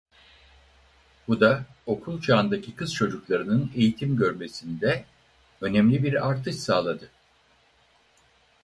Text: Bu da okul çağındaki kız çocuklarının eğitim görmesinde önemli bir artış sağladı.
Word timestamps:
Bu 1.27 1.39
da 1.41 1.65
okul 1.85 2.21
çağındaki 2.21 2.75
kız 2.75 2.93
çocuklarının 2.93 3.71
eğitim 3.75 4.15
görmesinde 4.17 5.05
önemli 5.61 6.03
bir 6.03 6.27
artış 6.29 6.55
sağladı. 6.55 7.09